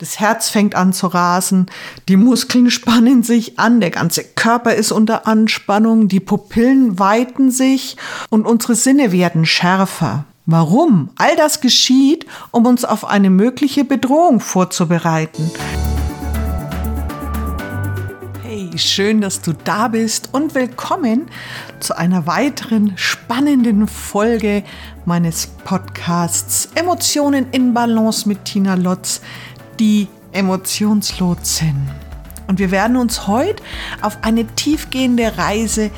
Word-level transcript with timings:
Das 0.00 0.20
Herz 0.20 0.48
fängt 0.48 0.76
an 0.76 0.92
zu 0.92 1.08
rasen, 1.08 1.66
die 2.08 2.16
Muskeln 2.16 2.70
spannen 2.70 3.24
sich 3.24 3.58
an, 3.58 3.80
der 3.80 3.90
ganze 3.90 4.22
Körper 4.22 4.76
ist 4.76 4.92
unter 4.92 5.26
Anspannung, 5.26 6.06
die 6.06 6.20
Pupillen 6.20 7.00
weiten 7.00 7.50
sich 7.50 7.96
und 8.30 8.46
unsere 8.46 8.76
Sinne 8.76 9.10
werden 9.10 9.44
schärfer. 9.44 10.24
Warum? 10.46 11.10
All 11.16 11.34
das 11.34 11.60
geschieht, 11.60 12.26
um 12.52 12.64
uns 12.64 12.84
auf 12.84 13.06
eine 13.06 13.28
mögliche 13.28 13.84
Bedrohung 13.84 14.38
vorzubereiten. 14.38 15.50
Hey, 18.44 18.70
schön, 18.78 19.20
dass 19.20 19.42
du 19.42 19.52
da 19.52 19.88
bist 19.88 20.28
und 20.30 20.54
willkommen 20.54 21.26
zu 21.80 21.98
einer 21.98 22.28
weiteren 22.28 22.92
spannenden 22.96 23.88
Folge 23.88 24.62
meines 25.04 25.48
Podcasts 25.48 26.68
Emotionen 26.76 27.46
in 27.50 27.74
Balance 27.74 28.28
mit 28.28 28.44
Tina 28.44 28.74
Lotz 28.74 29.22
die 29.78 30.08
Emotionslotsin. 30.32 31.88
Und 32.46 32.58
wir 32.58 32.70
werden 32.70 32.96
uns 32.96 33.26
heute 33.26 33.62
auf 34.00 34.18
eine 34.22 34.46
tiefgehende 34.46 35.36
Reise 35.36 35.90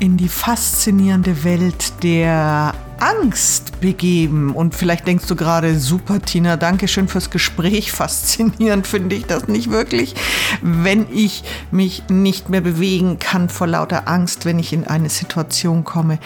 in 0.00 0.16
die 0.16 0.28
faszinierende 0.28 1.42
Welt 1.42 2.04
der 2.04 2.72
Angst 3.00 3.80
begeben. 3.80 4.52
Und 4.52 4.74
vielleicht 4.74 5.06
denkst 5.06 5.26
du 5.26 5.36
gerade, 5.36 5.78
super 5.78 6.20
Tina, 6.20 6.56
danke 6.56 6.88
schön 6.88 7.08
fürs 7.08 7.30
Gespräch. 7.30 7.92
Faszinierend 7.98 8.86
finde 8.86 9.16
ich 9.16 9.26
das 9.26 9.48
nicht 9.48 9.70
wirklich, 9.70 10.14
wenn 10.62 11.06
ich 11.12 11.42
mich 11.70 12.04
nicht 12.08 12.48
mehr 12.48 12.60
bewegen 12.60 13.18
kann 13.18 13.48
vor 13.48 13.66
lauter 13.66 14.08
Angst, 14.08 14.44
wenn 14.44 14.58
ich 14.58 14.72
in 14.72 14.86
eine 14.86 15.10
Situation 15.10 15.84
komme, 15.84 16.18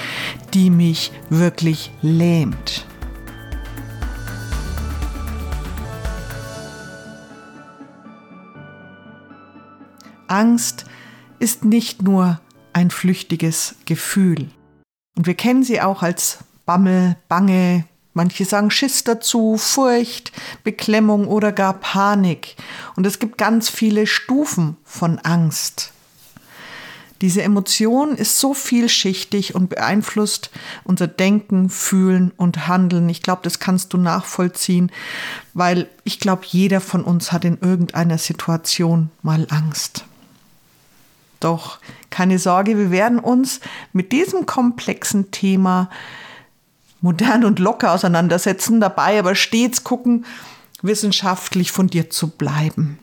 die 0.54 0.70
mich 0.70 1.12
wirklich 1.30 1.90
lähmt. 2.02 2.86
Angst 10.32 10.86
ist 11.38 11.64
nicht 11.64 12.02
nur 12.02 12.40
ein 12.72 12.90
flüchtiges 12.90 13.74
Gefühl. 13.84 14.48
Und 15.14 15.26
wir 15.26 15.34
kennen 15.34 15.62
sie 15.62 15.82
auch 15.82 16.02
als 16.02 16.38
Bammel, 16.64 17.16
Bange, 17.28 17.84
manche 18.14 18.46
sagen 18.46 18.70
Schiss 18.70 19.04
dazu, 19.04 19.58
Furcht, 19.58 20.32
Beklemmung 20.64 21.28
oder 21.28 21.52
gar 21.52 21.74
Panik. 21.74 22.56
Und 22.96 23.06
es 23.06 23.18
gibt 23.18 23.36
ganz 23.36 23.68
viele 23.68 24.06
Stufen 24.06 24.78
von 24.84 25.18
Angst. 25.18 25.92
Diese 27.20 27.42
Emotion 27.42 28.16
ist 28.16 28.40
so 28.40 28.54
vielschichtig 28.54 29.54
und 29.54 29.68
beeinflusst 29.68 30.50
unser 30.82 31.08
Denken, 31.08 31.68
Fühlen 31.68 32.32
und 32.36 32.66
Handeln. 32.66 33.08
Ich 33.10 33.22
glaube, 33.22 33.42
das 33.44 33.60
kannst 33.60 33.92
du 33.92 33.98
nachvollziehen, 33.98 34.90
weil 35.52 35.88
ich 36.04 36.18
glaube, 36.18 36.42
jeder 36.46 36.80
von 36.80 37.04
uns 37.04 37.30
hat 37.30 37.44
in 37.44 37.58
irgendeiner 37.60 38.18
Situation 38.18 39.10
mal 39.22 39.46
Angst. 39.50 40.06
Doch 41.42 41.78
keine 42.10 42.38
Sorge, 42.38 42.78
wir 42.78 42.90
werden 42.90 43.18
uns 43.18 43.60
mit 43.92 44.12
diesem 44.12 44.46
komplexen 44.46 45.32
Thema 45.32 45.90
modern 47.00 47.44
und 47.44 47.58
locker 47.58 47.92
auseinandersetzen, 47.92 48.80
dabei 48.80 49.18
aber 49.18 49.34
stets 49.34 49.82
gucken, 49.82 50.24
wissenschaftlich 50.82 51.72
fundiert 51.72 52.12
zu 52.12 52.28
bleiben. 52.28 52.98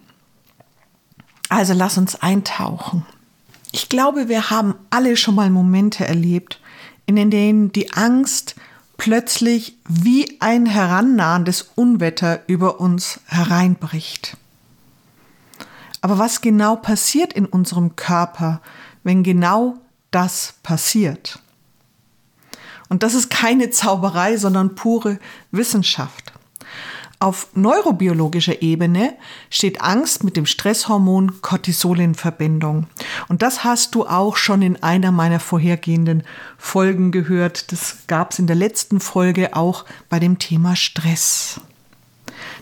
Also 1.49 1.73
lass 1.73 1.97
uns 1.97 2.15
eintauchen. 2.15 3.05
Ich 3.71 3.89
glaube, 3.89 4.29
wir 4.29 4.49
haben 4.49 4.75
alle 4.89 5.17
schon 5.17 5.35
mal 5.35 5.49
Momente 5.49 6.05
erlebt, 6.05 6.61
in 7.05 7.29
denen 7.29 7.71
die 7.73 7.91
Angst 7.91 8.55
plötzlich 8.97 9.77
wie 9.87 10.37
ein 10.39 10.65
herannahendes 10.65 11.71
Unwetter 11.75 12.41
über 12.47 12.79
uns 12.79 13.19
hereinbricht. 13.25 14.37
Aber 16.01 16.17
was 16.17 16.41
genau 16.41 16.75
passiert 16.75 17.33
in 17.33 17.45
unserem 17.45 17.95
Körper, 17.95 18.61
wenn 19.03 19.23
genau 19.23 19.77
das 20.11 20.55
passiert? 20.63 21.39
Und 22.89 23.03
das 23.03 23.13
ist 23.13 23.29
keine 23.29 23.69
Zauberei, 23.69 24.37
sondern 24.37 24.75
pure 24.75 25.19
Wissenschaft. 25.51 26.33
Auf 27.21 27.49
neurobiologischer 27.53 28.61
Ebene 28.61 29.13
steht 29.49 29.81
Angst 29.81 30.23
mit 30.23 30.37
dem 30.37 30.45
Stresshormon 30.45 31.41
Cortisol 31.41 31.99
in 31.99 32.15
Verbindung. 32.15 32.87
Und 33.27 33.41
das 33.41 33.65
hast 33.65 33.93
du 33.93 34.07
auch 34.07 34.37
schon 34.37 34.61
in 34.61 34.81
einer 34.81 35.11
meiner 35.11 35.41
vorhergehenden 35.41 36.23
Folgen 36.57 37.11
gehört. 37.11 37.73
Das 37.73 37.97
gab 38.07 38.31
es 38.31 38.39
in 38.39 38.47
der 38.47 38.55
letzten 38.55 39.01
Folge 39.01 39.53
auch 39.53 39.83
bei 40.07 40.19
dem 40.19 40.39
Thema 40.39 40.77
Stress. 40.77 41.59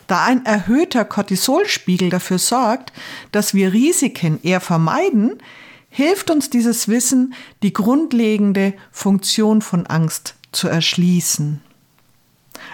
Da 0.08 0.24
ein 0.24 0.46
erhöhter 0.46 1.06
Cortisolspiegel 1.06 2.10
dafür 2.10 2.40
sorgt, 2.40 2.94
dass 3.32 3.54
wir 3.54 3.74
Risiken 3.74 4.40
eher 4.42 4.62
vermeiden, 4.62 5.42
hilft 5.90 6.30
uns 6.30 6.50
dieses 6.50 6.88
Wissen, 6.88 7.34
die 7.64 7.74
grundlegende 7.74 8.74
Funktion 8.92 9.62
von 9.62 9.86
Angst 9.88 10.36
zu 10.52 10.68
erschließen. 10.68 11.62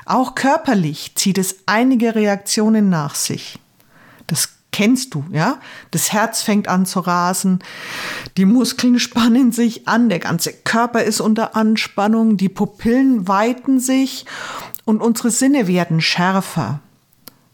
Auch 0.06 0.36
körperlich 0.36 1.14
zieht 1.16 1.38
es 1.38 1.58
einige 1.66 2.16
Reaktionen 2.16 2.90
nach 2.90 3.16
sich. 3.16 3.60
Das 4.28 4.50
kennst 4.72 5.14
du, 5.14 5.24
ja? 5.32 5.60
Das 5.92 6.12
Herz 6.12 6.42
fängt 6.42 6.68
an 6.68 6.86
zu 6.86 7.00
rasen, 7.00 7.60
die 8.38 8.46
Muskeln 8.46 9.00
spannen 9.00 9.52
sich 9.52 9.88
an, 9.88 10.10
der 10.10 10.20
ganze 10.20 10.52
Körper 10.52 11.04
ist 11.04 11.22
unter 11.22 11.56
Anspannung, 11.56 12.38
die 12.38 12.50
Pupillen 12.50 13.28
weiten 13.28 13.80
sich 13.80 14.26
und 14.86 15.02
unsere 15.02 15.32
Sinne 15.32 15.68
werden 15.68 16.02
schärfer. 16.02 16.82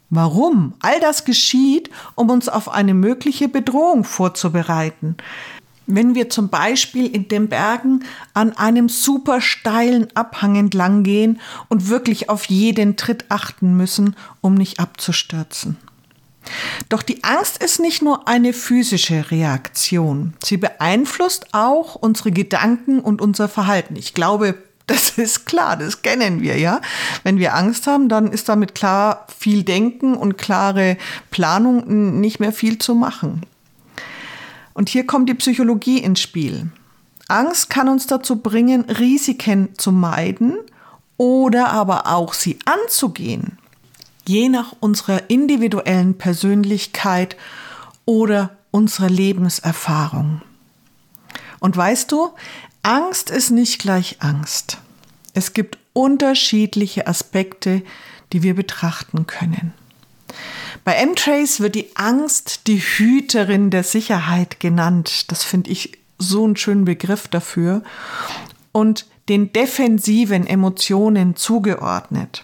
Warum? 0.09 0.73
All 0.79 0.99
das 0.99 1.23
geschieht, 1.23 1.89
um 2.15 2.29
uns 2.29 2.49
auf 2.49 2.69
eine 2.69 2.93
mögliche 2.93 3.47
Bedrohung 3.47 4.03
vorzubereiten. 4.03 5.17
Wenn 5.85 6.13
wir 6.13 6.29
zum 6.29 6.49
Beispiel 6.49 7.07
in 7.07 7.27
den 7.27 7.49
Bergen 7.49 8.03
an 8.33 8.55
einem 8.55 8.89
super 8.89 9.41
steilen 9.41 10.07
Abhang 10.15 10.55
entlang 10.55 11.03
gehen 11.03 11.39
und 11.67 11.89
wirklich 11.89 12.29
auf 12.29 12.45
jeden 12.45 12.95
Tritt 12.95 13.25
achten 13.29 13.75
müssen, 13.75 14.15
um 14.41 14.53
nicht 14.53 14.79
abzustürzen. 14.79 15.77
Doch 16.89 17.03
die 17.03 17.23
Angst 17.23 17.61
ist 17.61 17.79
nicht 17.79 18.01
nur 18.01 18.27
eine 18.27 18.53
physische 18.53 19.29
Reaktion. 19.31 20.33
Sie 20.43 20.57
beeinflusst 20.57 21.47
auch 21.53 21.95
unsere 21.95 22.31
Gedanken 22.31 22.99
und 22.99 23.21
unser 23.21 23.49
Verhalten. 23.49 23.95
Ich 23.95 24.13
glaube, 24.13 24.55
das 24.89 25.17
ist 25.17 25.45
klar, 25.45 25.77
das 25.77 26.01
kennen 26.01 26.41
wir, 26.41 26.57
ja. 26.57 26.81
Wenn 27.23 27.37
wir 27.37 27.55
Angst 27.55 27.87
haben, 27.87 28.09
dann 28.09 28.31
ist 28.31 28.49
damit 28.49 28.75
klar 28.75 29.27
viel 29.37 29.63
Denken 29.63 30.15
und 30.15 30.37
klare 30.37 30.97
Planung 31.31 32.19
nicht 32.19 32.39
mehr 32.39 32.51
viel 32.51 32.79
zu 32.79 32.95
machen. 32.95 33.45
Und 34.73 34.89
hier 34.89 35.05
kommt 35.05 35.29
die 35.29 35.35
Psychologie 35.35 35.99
ins 35.99 36.21
Spiel. 36.21 36.71
Angst 37.27 37.69
kann 37.69 37.87
uns 37.87 38.07
dazu 38.07 38.37
bringen, 38.37 38.81
Risiken 38.89 39.69
zu 39.77 39.91
meiden 39.91 40.57
oder 41.17 41.69
aber 41.69 42.07
auch 42.07 42.33
sie 42.33 42.57
anzugehen, 42.65 43.57
je 44.27 44.49
nach 44.49 44.73
unserer 44.79 45.29
individuellen 45.29 46.17
Persönlichkeit 46.17 47.35
oder 48.05 48.51
unserer 48.71 49.09
Lebenserfahrung. 49.09 50.41
Und 51.59 51.75
weißt 51.75 52.11
du, 52.11 52.29
Angst 52.89 53.29
ist 53.29 53.51
nicht 53.51 53.79
gleich 53.79 54.15
Angst. 54.17 54.79
Es 55.35 55.53
gibt 55.53 55.77
unterschiedliche 55.93 57.05
Aspekte, 57.05 57.83
die 58.33 58.41
wir 58.41 58.55
betrachten 58.55 59.27
können. 59.27 59.75
Bei 60.83 60.93
M-Trace 60.93 61.59
wird 61.59 61.75
die 61.75 61.95
Angst 61.95 62.65
die 62.65 62.79
Hüterin 62.79 63.69
der 63.69 63.83
Sicherheit 63.83 64.59
genannt. 64.59 65.29
Das 65.29 65.43
finde 65.43 65.69
ich 65.69 65.99
so 66.17 66.43
einen 66.43 66.55
schönen 66.55 66.85
Begriff 66.85 67.27
dafür. 67.27 67.83
Und 68.71 69.05
den 69.29 69.53
defensiven 69.53 70.47
Emotionen 70.47 71.35
zugeordnet. 71.35 72.43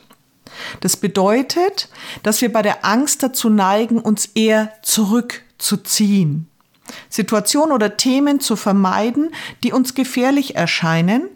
Das 0.80 0.96
bedeutet, 0.96 1.90
dass 2.22 2.42
wir 2.42 2.54
bei 2.54 2.62
der 2.62 2.86
Angst 2.86 3.24
dazu 3.24 3.50
neigen, 3.50 3.98
uns 3.98 4.28
eher 4.36 4.72
zurückzuziehen. 4.84 6.50
Situationen 7.10 7.72
oder 7.72 7.98
Themen 7.98 8.40
zu 8.40 8.56
vermeiden, 8.56 9.32
die 9.64 9.72
uns 9.72 9.96
gefährlich 9.96 10.56
erscheinen 10.56 11.30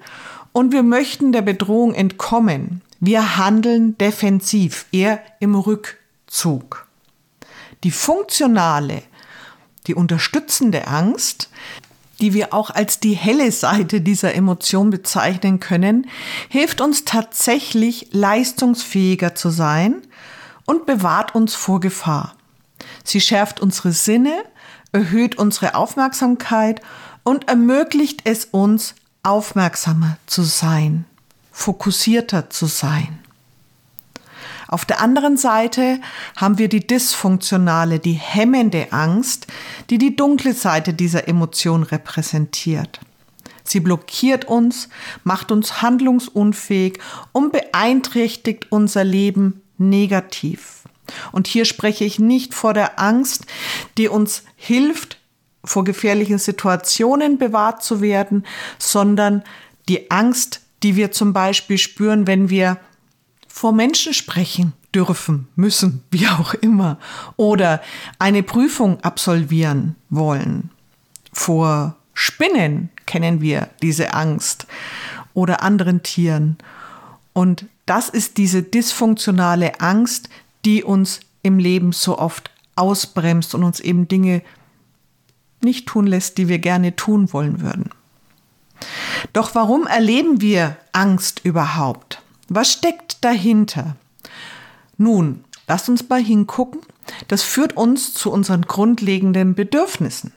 und 0.52 0.72
wir 0.72 0.84
möchten 0.84 1.32
der 1.32 1.42
Bedrohung 1.42 1.94
entkommen. 1.94 2.82
Wir 3.00 3.38
handeln 3.38 3.98
defensiv, 3.98 4.86
eher 4.92 5.22
im 5.40 5.56
Rückzug. 5.56 6.88
Die 7.84 7.92
funktionale, 7.92 9.04
die 9.88 9.96
unterstützende 9.96 10.88
Angst, 10.88 11.50
die 12.20 12.34
wir 12.34 12.54
auch 12.54 12.70
als 12.70 13.00
die 13.00 13.14
helle 13.14 13.52
Seite 13.52 14.02
dieser 14.02 14.36
Emotion 14.36 14.90
bezeichnen 14.90 15.62
können, 15.62 16.10
hilft 16.50 16.82
uns 16.82 17.06
tatsächlich 17.06 18.08
leistungsfähiger 18.12 19.36
zu 19.36 19.50
sein 19.50 20.02
und 20.66 20.86
bewahrt 20.86 21.34
uns 21.36 21.56
vor 21.56 21.80
Gefahr. 21.80 22.36
Sie 23.06 23.22
schärft 23.22 23.62
unsere 23.62 23.94
Sinne 23.94 24.44
erhöht 24.92 25.38
unsere 25.38 25.76
Aufmerksamkeit 25.76 26.82
und 27.24 27.48
ermöglicht 27.48 28.22
es 28.24 28.46
uns, 28.46 28.96
aufmerksamer 29.24 30.18
zu 30.26 30.44
sein, 30.44 31.06
fokussierter 31.52 32.50
zu 32.50 32.66
sein. 32.66 33.20
Auf 34.68 34.86
der 34.86 35.02
anderen 35.02 35.36
Seite 35.36 36.00
haben 36.36 36.60
wir 36.60 36.70
die 36.70 36.86
dysfunktionale, 36.86 38.00
die 38.00 38.14
hemmende 38.14 38.94
Angst, 38.94 39.48
die 39.90 39.98
die 39.98 40.16
dunkle 40.16 40.54
Seite 40.54 40.94
dieser 40.94 41.28
Emotion 41.28 41.82
repräsentiert. 41.82 43.00
Sie 43.64 43.80
blockiert 43.80 44.46
uns, 44.46 44.90
macht 45.24 45.52
uns 45.52 45.82
handlungsunfähig 45.82 47.00
und 47.32 47.52
beeinträchtigt 47.52 48.72
unser 48.72 49.04
Leben 49.04 49.62
negativ. 49.78 50.79
Und 51.32 51.48
hier 51.48 51.66
spreche 51.66 52.06
ich 52.06 52.20
nicht 52.20 52.54
vor 52.54 52.74
der 52.74 53.00
Angst, 53.00 53.46
die 53.98 54.08
uns 54.08 54.44
hilft, 54.56 55.18
vor 55.64 55.84
gefährlichen 55.84 56.38
Situationen 56.38 57.38
bewahrt 57.38 57.84
zu 57.84 58.02
werden, 58.02 58.46
sondern 58.78 59.44
die 59.88 60.10
Angst, 60.12 60.62
die 60.84 60.96
wir 60.96 61.12
zum 61.12 61.34
Beispiel 61.34 61.78
spüren, 61.78 62.28
wenn 62.28 62.50
wir 62.50 62.78
vor 63.48 63.74
Menschen 63.74 64.14
sprechen 64.14 64.74
dürfen, 64.94 65.48
müssen, 65.56 66.04
wie 66.12 66.28
auch 66.28 66.54
immer, 66.54 66.98
oder 67.36 67.82
eine 68.18 68.44
Prüfung 68.44 69.02
absolvieren 69.02 69.96
wollen. 70.10 70.70
Vor 71.34 71.96
Spinnen 72.14 72.90
kennen 73.06 73.42
wir 73.42 73.70
diese 73.82 74.14
Angst 74.14 74.68
oder 75.34 75.64
anderen 75.64 76.04
Tieren. 76.04 76.58
Und 77.34 77.66
das 77.86 78.10
ist 78.10 78.38
diese 78.38 78.62
dysfunktionale 78.62 79.80
Angst, 79.80 80.30
die 80.66 80.84
uns 80.84 81.20
im 81.42 81.60
Leben 81.60 81.92
so 81.92 82.18
oft 82.18 82.52
ausbremst 82.76 83.56
und 83.56 83.64
uns 83.64 83.80
eben 83.80 84.08
Dinge 84.08 84.42
nicht 85.62 85.88
tun 85.88 86.08
lässt, 86.08 86.38
die 86.38 86.48
wir 86.48 86.60
gerne 86.60 86.96
tun 86.96 87.34
wollen 87.34 87.62
würden. 87.62 87.90
Doch 89.34 89.56
warum 89.56 89.88
erleben 89.88 90.42
wir 90.42 90.78
Angst 90.94 91.42
überhaupt? 91.44 92.22
Was 92.48 92.72
steckt 92.72 93.24
dahinter? 93.24 93.96
Nun, 94.98 95.44
lasst 95.68 95.90
uns 95.90 96.08
mal 96.08 96.22
hingucken. 96.22 96.82
Das 97.28 97.44
führt 97.44 97.76
uns 97.76 98.14
zu 98.14 98.32
unseren 98.32 98.64
grundlegenden 98.64 99.56
Bedürfnissen. 99.56 100.32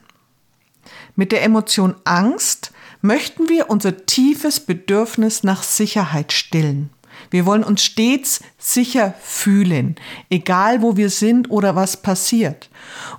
Mit 1.15 1.31
der 1.31 1.43
Emotion 1.43 1.95
Angst 2.03 2.71
möchten 3.01 3.49
wir 3.49 3.69
unser 3.69 4.05
tiefes 4.05 4.59
Bedürfnis 4.59 5.43
nach 5.43 5.63
Sicherheit 5.63 6.33
stillen. 6.33 6.89
Wir 7.29 7.45
wollen 7.45 7.63
uns 7.63 7.83
stets 7.83 8.41
sicher 8.57 9.13
fühlen, 9.21 9.95
egal 10.29 10.81
wo 10.81 10.97
wir 10.97 11.09
sind 11.09 11.49
oder 11.49 11.75
was 11.75 11.97
passiert. 11.97 12.69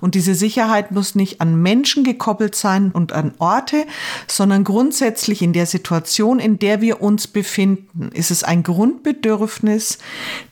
Und 0.01 0.15
diese 0.15 0.35
Sicherheit 0.35 0.91
muss 0.91 1.15
nicht 1.15 1.41
an 1.41 1.61
Menschen 1.61 2.03
gekoppelt 2.03 2.55
sein 2.55 2.91
und 2.91 3.13
an 3.13 3.33
Orte, 3.39 3.85
sondern 4.27 4.63
grundsätzlich 4.63 5.41
in 5.41 5.53
der 5.53 5.65
Situation, 5.65 6.39
in 6.39 6.59
der 6.59 6.81
wir 6.81 7.01
uns 7.01 7.27
befinden, 7.27 8.09
ist 8.13 8.31
es 8.31 8.43
ein 8.43 8.63
Grundbedürfnis, 8.63 9.97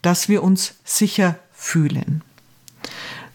dass 0.02 0.30
wir 0.30 0.44
uns 0.44 0.76
sicher 0.84 1.38
fühlen. 1.54 2.24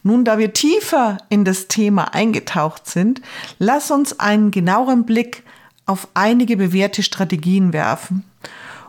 Nun, 0.03 0.25
da 0.25 0.38
wir 0.38 0.53
tiefer 0.53 1.19
in 1.29 1.44
das 1.44 1.69
Thema 1.69 2.14
eingetaucht 2.14 2.87
sind, 2.87 3.21
lass 3.59 3.91
uns 3.91 4.21
einen 4.21 4.50
genaueren 4.50 5.05
Blick 5.05 5.43
auf 5.87 6.09
einige 6.14 6.56
bewährte 6.56 7.03
Strategien 7.03 7.73
werfen 7.73 8.25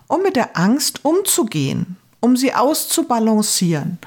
um 0.10 0.24
mit 0.24 0.36
der 0.36 0.58
Angst 0.58 1.06
umzugehen, 1.06 1.96
um 2.20 2.36
sie 2.36 2.54
auszubalancieren, 2.54 4.00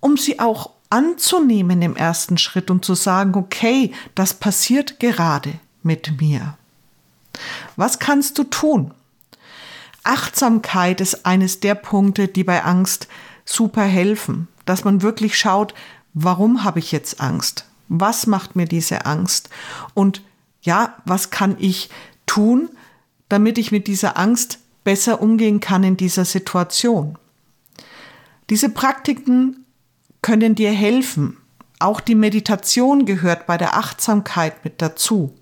um 0.00 0.16
sie 0.16 0.40
auch 0.40 0.70
anzunehmen 0.88 1.82
im 1.82 1.94
ersten 1.94 2.38
Schritt 2.38 2.70
und 2.70 2.84
zu 2.84 2.94
sagen, 2.94 3.34
okay, 3.36 3.92
das 4.16 4.34
passiert 4.34 4.98
gerade 4.98 5.52
mit 5.84 6.20
mir. 6.20 6.56
Was 7.76 8.00
kannst 8.00 8.38
du 8.38 8.44
tun? 8.44 8.92
Achtsamkeit 10.02 11.00
ist 11.00 11.26
eines 11.26 11.60
der 11.60 11.74
Punkte, 11.76 12.26
die 12.26 12.42
bei 12.42 12.64
Angst 12.64 13.06
super 13.44 13.84
helfen, 13.84 14.48
dass 14.64 14.84
man 14.84 15.02
wirklich 15.02 15.38
schaut, 15.38 15.74
warum 16.14 16.64
habe 16.64 16.78
ich 16.78 16.90
jetzt 16.90 17.20
Angst? 17.20 17.66
Was 17.88 18.26
macht 18.26 18.56
mir 18.56 18.66
diese 18.66 19.04
Angst? 19.04 19.50
Und 19.92 20.22
ja, 20.62 20.94
was 21.04 21.30
kann 21.30 21.56
ich 21.58 21.90
tun, 22.24 22.70
damit 23.28 23.58
ich 23.58 23.72
mit 23.72 23.86
dieser 23.86 24.18
Angst 24.18 24.58
besser 24.84 25.20
umgehen 25.20 25.60
kann 25.60 25.84
in 25.84 25.96
dieser 25.96 26.24
Situation. 26.24 27.18
Diese 28.50 28.68
Praktiken 28.68 29.64
können 30.22 30.54
dir 30.54 30.72
helfen. 30.72 31.36
Auch 31.78 32.00
die 32.00 32.14
Meditation 32.14 33.06
gehört 33.06 33.46
bei 33.46 33.56
der 33.56 33.76
Achtsamkeit 33.76 34.64
mit 34.64 34.82
dazu. 34.82 35.34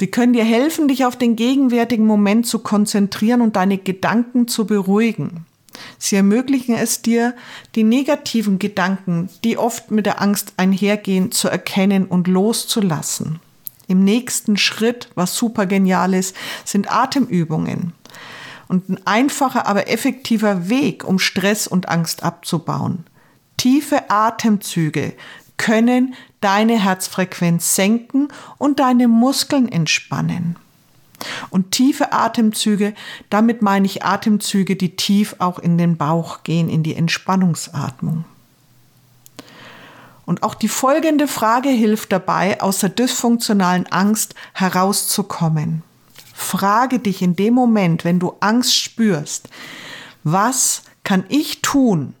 Die 0.00 0.10
können 0.10 0.32
dir 0.32 0.44
helfen, 0.44 0.88
dich 0.88 1.04
auf 1.04 1.16
den 1.16 1.36
gegenwärtigen 1.36 2.06
Moment 2.06 2.46
zu 2.46 2.60
konzentrieren 2.60 3.40
und 3.42 3.56
deine 3.56 3.78
Gedanken 3.78 4.48
zu 4.48 4.66
beruhigen. 4.66 5.46
Sie 5.98 6.16
ermöglichen 6.16 6.74
es 6.74 7.00
dir, 7.00 7.34
die 7.74 7.84
negativen 7.84 8.58
Gedanken, 8.58 9.28
die 9.44 9.56
oft 9.56 9.90
mit 9.90 10.06
der 10.06 10.20
Angst 10.20 10.54
einhergehen, 10.56 11.32
zu 11.32 11.48
erkennen 11.48 12.06
und 12.06 12.28
loszulassen. 12.28 13.40
Im 13.86 14.04
nächsten 14.04 14.56
Schritt, 14.56 15.10
was 15.14 15.36
super 15.36 15.66
genial 15.66 16.14
ist, 16.14 16.34
sind 16.64 16.92
Atemübungen 16.92 17.92
und 18.70 18.88
ein 18.88 19.04
einfacher, 19.04 19.66
aber 19.66 19.90
effektiver 19.90 20.68
Weg, 20.68 21.02
um 21.02 21.18
Stress 21.18 21.66
und 21.66 21.88
Angst 21.88 22.22
abzubauen. 22.22 23.04
Tiefe 23.56 24.08
Atemzüge 24.10 25.12
können 25.56 26.14
deine 26.40 26.78
Herzfrequenz 26.80 27.74
senken 27.74 28.28
und 28.58 28.78
deine 28.78 29.08
Muskeln 29.08 29.70
entspannen. 29.70 30.54
Und 31.50 31.72
tiefe 31.72 32.12
Atemzüge, 32.12 32.94
damit 33.28 33.60
meine 33.60 33.86
ich 33.86 34.04
Atemzüge, 34.04 34.76
die 34.76 34.94
tief 34.94 35.34
auch 35.40 35.58
in 35.58 35.76
den 35.76 35.96
Bauch 35.96 36.44
gehen, 36.44 36.68
in 36.68 36.84
die 36.84 36.94
Entspannungsatmung. 36.94 38.24
Und 40.26 40.44
auch 40.44 40.54
die 40.54 40.68
folgende 40.68 41.26
Frage 41.26 41.70
hilft 41.70 42.12
dabei, 42.12 42.60
aus 42.60 42.78
der 42.78 42.90
dysfunktionalen 42.90 43.88
Angst 43.88 44.36
herauszukommen. 44.54 45.82
Frage 46.40 46.98
dich 46.98 47.22
in 47.22 47.36
dem 47.36 47.54
Moment, 47.54 48.04
wenn 48.04 48.18
du 48.18 48.34
Angst 48.40 48.74
spürst, 48.74 49.48
was 50.24 50.82
kann 51.04 51.24
ich 51.28 51.62
tun, 51.62 52.14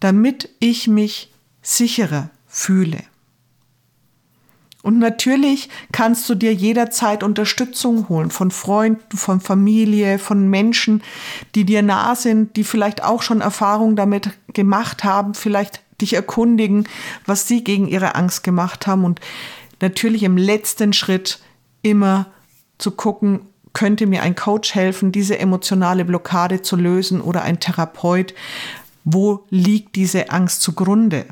damit 0.00 0.50
ich 0.60 0.86
mich 0.86 1.32
sicherer 1.62 2.30
fühle? 2.46 3.02
Und 4.82 4.98
natürlich 4.98 5.70
kannst 5.92 6.28
du 6.28 6.34
dir 6.34 6.52
jederzeit 6.52 7.22
Unterstützung 7.22 8.08
holen 8.08 8.30
von 8.30 8.50
Freunden, 8.50 9.16
von 9.16 9.40
Familie, 9.40 10.18
von 10.18 10.48
Menschen, 10.48 11.02
die 11.54 11.64
dir 11.64 11.82
nah 11.82 12.14
sind, 12.14 12.56
die 12.56 12.64
vielleicht 12.64 13.02
auch 13.02 13.22
schon 13.22 13.40
Erfahrungen 13.40 13.96
damit 13.96 14.30
gemacht 14.52 15.04
haben, 15.04 15.34
vielleicht 15.34 15.80
dich 16.00 16.12
erkundigen, 16.12 16.86
was 17.26 17.48
sie 17.48 17.64
gegen 17.64 17.88
ihre 17.88 18.14
Angst 18.14 18.44
gemacht 18.44 18.86
haben 18.86 19.04
und 19.04 19.20
natürlich 19.80 20.22
im 20.24 20.36
letzten 20.36 20.92
Schritt 20.92 21.40
immer 21.82 22.26
zu 22.78 22.90
gucken, 22.92 23.46
könnte 23.72 24.06
mir 24.06 24.22
ein 24.22 24.34
Coach 24.34 24.74
helfen, 24.74 25.12
diese 25.12 25.38
emotionale 25.38 26.04
Blockade 26.04 26.62
zu 26.62 26.76
lösen 26.76 27.20
oder 27.20 27.42
ein 27.42 27.60
Therapeut. 27.60 28.34
Wo 29.04 29.44
liegt 29.50 29.96
diese 29.96 30.30
Angst 30.30 30.62
zugrunde? 30.62 31.26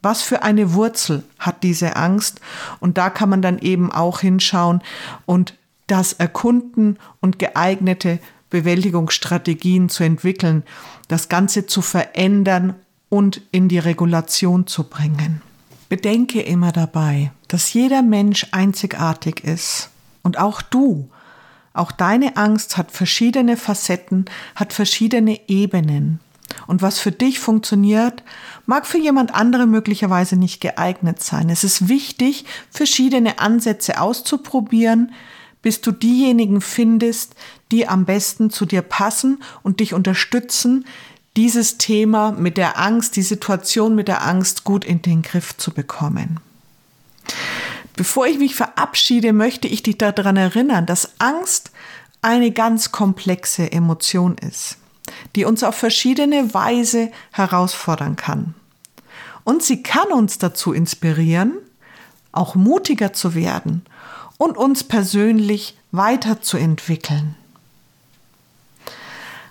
Was 0.00 0.22
für 0.22 0.42
eine 0.42 0.74
Wurzel 0.74 1.24
hat 1.38 1.62
diese 1.62 1.96
Angst? 1.96 2.40
Und 2.80 2.98
da 2.98 3.10
kann 3.10 3.28
man 3.28 3.42
dann 3.42 3.58
eben 3.58 3.90
auch 3.90 4.20
hinschauen 4.20 4.82
und 5.26 5.54
das 5.88 6.12
erkunden 6.12 6.98
und 7.20 7.38
geeignete 7.38 8.20
Bewältigungsstrategien 8.50 9.88
zu 9.88 10.04
entwickeln, 10.04 10.62
das 11.08 11.28
Ganze 11.28 11.66
zu 11.66 11.82
verändern 11.82 12.74
und 13.08 13.42
in 13.50 13.68
die 13.68 13.78
Regulation 13.78 14.66
zu 14.66 14.84
bringen. 14.84 15.42
Bedenke 15.88 16.40
immer 16.42 16.70
dabei, 16.70 17.32
dass 17.48 17.72
jeder 17.72 18.02
Mensch 18.02 18.46
einzigartig 18.52 19.42
ist 19.42 19.90
und 20.22 20.38
auch 20.38 20.62
du, 20.62 21.10
auch 21.72 21.92
deine 21.92 22.36
Angst 22.36 22.76
hat 22.76 22.90
verschiedene 22.90 23.56
Facetten, 23.56 24.24
hat 24.54 24.72
verschiedene 24.72 25.48
Ebenen. 25.48 26.20
Und 26.66 26.82
was 26.82 26.98
für 26.98 27.12
dich 27.12 27.38
funktioniert, 27.38 28.22
mag 28.66 28.86
für 28.86 28.98
jemand 28.98 29.34
andere 29.34 29.66
möglicherweise 29.66 30.36
nicht 30.36 30.60
geeignet 30.60 31.22
sein. 31.22 31.50
Es 31.50 31.62
ist 31.62 31.88
wichtig, 31.88 32.46
verschiedene 32.70 33.38
Ansätze 33.38 34.00
auszuprobieren, 34.00 35.12
bis 35.62 35.80
du 35.80 35.92
diejenigen 35.92 36.60
findest, 36.60 37.34
die 37.70 37.86
am 37.86 38.04
besten 38.04 38.50
zu 38.50 38.64
dir 38.64 38.82
passen 38.82 39.42
und 39.62 39.80
dich 39.80 39.94
unterstützen, 39.94 40.84
dieses 41.36 41.78
Thema 41.78 42.32
mit 42.32 42.56
der 42.56 42.78
Angst, 42.78 43.14
die 43.16 43.22
Situation 43.22 43.94
mit 43.94 44.08
der 44.08 44.26
Angst 44.26 44.64
gut 44.64 44.84
in 44.84 45.02
den 45.02 45.22
Griff 45.22 45.56
zu 45.56 45.72
bekommen. 45.72 46.40
Bevor 47.98 48.28
ich 48.28 48.38
mich 48.38 48.54
verabschiede, 48.54 49.32
möchte 49.32 49.66
ich 49.66 49.82
dich 49.82 49.98
daran 49.98 50.36
erinnern, 50.36 50.86
dass 50.86 51.18
Angst 51.18 51.72
eine 52.22 52.52
ganz 52.52 52.92
komplexe 52.92 53.72
Emotion 53.72 54.38
ist, 54.38 54.76
die 55.34 55.44
uns 55.44 55.64
auf 55.64 55.74
verschiedene 55.74 56.54
Weise 56.54 57.10
herausfordern 57.32 58.14
kann. 58.14 58.54
Und 59.42 59.64
sie 59.64 59.82
kann 59.82 60.12
uns 60.12 60.38
dazu 60.38 60.72
inspirieren, 60.72 61.54
auch 62.30 62.54
mutiger 62.54 63.12
zu 63.12 63.34
werden 63.34 63.84
und 64.36 64.56
uns 64.56 64.84
persönlich 64.84 65.76
weiterzuentwickeln. 65.90 67.34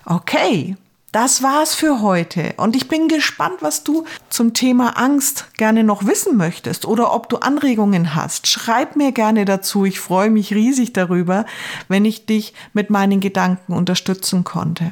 Okay, 0.05 0.77
Das 1.13 1.41
war's 1.41 1.73
für 1.73 2.01
heute 2.01 2.53
und 2.57 2.75
ich 2.75 2.89
bin 2.89 3.07
gespannt, 3.07 3.61
was 3.61 3.85
du 3.85 4.03
zum 4.29 4.53
Thema 4.53 4.97
Angst 4.97 5.45
gerne 5.55 5.85
noch 5.85 6.05
wissen 6.05 6.35
möchtest 6.35 6.83
oder 6.85 7.13
ob 7.13 7.29
du 7.29 7.37
Anregungen 7.37 8.13
hast. 8.13 8.47
Schreib 8.47 8.97
mir 8.97 9.13
gerne 9.13 9.45
dazu. 9.45 9.85
Ich 9.85 10.01
freue 10.01 10.29
mich 10.29 10.53
riesig 10.53 10.91
darüber, 10.91 11.45
wenn 11.87 12.03
ich 12.03 12.25
dich 12.25 12.53
mit 12.73 12.89
meinen 12.89 13.21
Gedanken 13.21 13.71
unterstützen 13.71 14.43
konnte. 14.43 14.91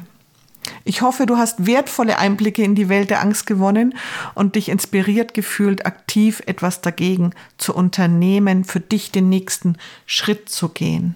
Ich 0.84 1.02
hoffe, 1.02 1.26
du 1.26 1.36
hast 1.36 1.66
wertvolle 1.66 2.18
Einblicke 2.18 2.62
in 2.62 2.74
die 2.74 2.88
Welt 2.88 3.10
der 3.10 3.20
Angst 3.20 3.46
gewonnen 3.46 3.94
und 4.34 4.54
dich 4.54 4.70
inspiriert 4.70 5.34
gefühlt, 5.34 5.84
aktiv 5.84 6.42
etwas 6.46 6.80
dagegen 6.80 7.32
zu 7.58 7.74
unternehmen, 7.74 8.64
für 8.64 8.80
dich 8.80 9.12
den 9.12 9.28
nächsten 9.28 9.76
Schritt 10.06 10.48
zu 10.48 10.70
gehen. 10.70 11.14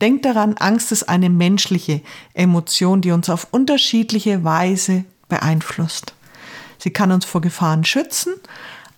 Denk 0.00 0.22
daran, 0.22 0.54
Angst 0.58 0.92
ist 0.92 1.08
eine 1.08 1.30
menschliche 1.30 2.00
Emotion, 2.34 3.00
die 3.00 3.10
uns 3.10 3.28
auf 3.28 3.48
unterschiedliche 3.50 4.44
Weise 4.44 5.04
beeinflusst. 5.28 6.14
Sie 6.78 6.90
kann 6.90 7.12
uns 7.12 7.24
vor 7.24 7.40
Gefahren 7.40 7.84
schützen, 7.84 8.34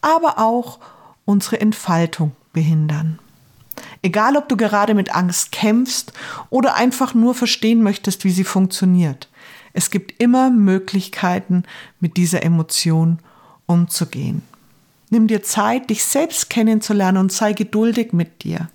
aber 0.01 0.39
auch 0.39 0.79
unsere 1.25 1.61
Entfaltung 1.61 2.33
behindern. 2.53 3.19
Egal, 4.03 4.37
ob 4.37 4.49
du 4.49 4.57
gerade 4.57 4.95
mit 4.95 5.15
Angst 5.15 5.53
kämpfst 5.53 6.13
oder 6.51 6.75
einfach 6.75 7.15
nur 7.15 7.35
verstehen 7.35 7.83
möchtest, 7.83 8.25
wie 8.25 8.31
sie 8.31 8.45
funktioniert. 8.45 9.29
Es 9.73 9.91
gibt 9.91 10.21
immer 10.23 10.51
Möglichkeiten, 10.51 11.65
mit 12.01 12.17
dieser 12.17 12.43
Emotion 12.43 13.19
umzugehen. 13.67 14.43
Nimm 15.11 15.27
dir 15.27 15.43
Zeit, 15.43 15.91
dich 15.91 16.05
selbst 16.05 16.51
kennenzulernen 16.51 17.19
und 17.19 17.33
sei 17.33 17.53
geduldig 17.53 18.13
mit 18.13 18.45
dir. 18.45 18.69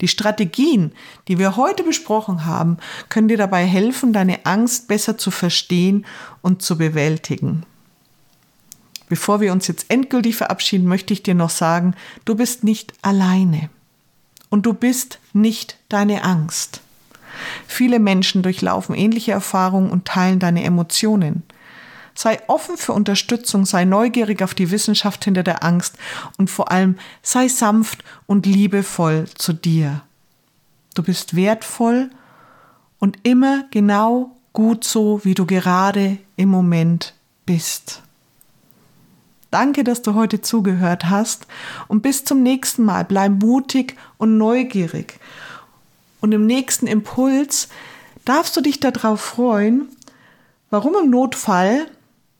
Die 0.00 0.08
Strategien, 0.08 0.92
die 1.28 1.38
wir 1.38 1.56
heute 1.56 1.82
besprochen 1.82 2.44
haben, 2.46 2.78
können 3.08 3.28
dir 3.28 3.36
dabei 3.36 3.64
helfen, 3.64 4.12
deine 4.12 4.44
Angst 4.46 4.88
besser 4.88 5.18
zu 5.18 5.30
verstehen 5.30 6.04
und 6.42 6.62
zu 6.62 6.76
bewältigen. 6.76 7.64
Bevor 9.08 9.40
wir 9.40 9.52
uns 9.52 9.66
jetzt 9.68 9.86
endgültig 9.90 10.36
verabschieden, 10.36 10.88
möchte 10.88 11.12
ich 11.12 11.22
dir 11.22 11.34
noch 11.34 11.50
sagen, 11.50 11.94
du 12.24 12.34
bist 12.34 12.64
nicht 12.64 12.92
alleine. 13.02 13.70
Und 14.50 14.66
du 14.66 14.72
bist 14.72 15.18
nicht 15.32 15.78
deine 15.88 16.22
Angst. 16.22 16.80
Viele 17.66 17.98
Menschen 17.98 18.42
durchlaufen 18.42 18.94
ähnliche 18.94 19.32
Erfahrungen 19.32 19.90
und 19.90 20.04
teilen 20.04 20.38
deine 20.38 20.62
Emotionen. 20.62 21.42
Sei 22.14 22.40
offen 22.46 22.76
für 22.76 22.92
Unterstützung, 22.92 23.66
sei 23.66 23.84
neugierig 23.84 24.42
auf 24.42 24.54
die 24.54 24.70
Wissenschaft 24.70 25.24
hinter 25.24 25.42
der 25.42 25.64
Angst 25.64 25.96
und 26.38 26.48
vor 26.48 26.70
allem 26.70 26.96
sei 27.22 27.48
sanft 27.48 28.04
und 28.26 28.46
liebevoll 28.46 29.26
zu 29.34 29.52
dir. 29.52 30.02
Du 30.94 31.02
bist 31.02 31.34
wertvoll 31.34 32.10
und 33.00 33.18
immer 33.24 33.64
genau 33.70 34.30
gut 34.52 34.84
so, 34.84 35.20
wie 35.24 35.34
du 35.34 35.44
gerade 35.44 36.18
im 36.36 36.48
Moment 36.48 37.14
bist. 37.44 38.00
Danke, 39.50 39.84
dass 39.84 40.02
du 40.02 40.14
heute 40.14 40.40
zugehört 40.40 41.04
hast 41.10 41.46
und 41.86 42.02
bis 42.02 42.24
zum 42.24 42.42
nächsten 42.42 42.84
Mal 42.84 43.04
bleib 43.04 43.42
mutig 43.42 43.96
und 44.18 44.38
neugierig. 44.38 45.20
Und 46.20 46.32
im 46.32 46.46
nächsten 46.46 46.86
Impuls 46.86 47.68
darfst 48.24 48.56
du 48.56 48.60
dich 48.60 48.80
darauf 48.80 49.20
freuen, 49.20 49.88
warum 50.70 50.94
im 51.00 51.10
Notfall 51.10 51.86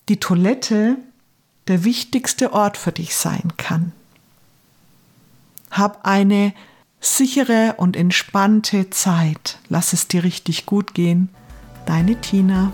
die 0.08 0.20
Toilette 0.20 0.96
der 1.68 1.84
wichtigste 1.84 2.52
Ort 2.52 2.76
für 2.76 2.92
dich 2.92 3.14
sein 3.14 3.52
kann. 3.56 3.92
Hab 5.70 6.06
eine 6.06 6.52
sichere 7.00 7.74
und 7.78 7.96
entspannte 7.96 8.90
Zeit. 8.90 9.58
Lass 9.68 9.92
es 9.92 10.08
dir 10.08 10.24
richtig 10.24 10.66
gut 10.66 10.94
gehen. 10.94 11.28
Deine 11.86 12.20
Tina. 12.20 12.72